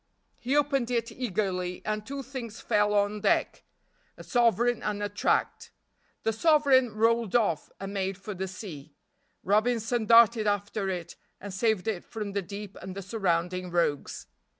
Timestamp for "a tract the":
5.03-6.33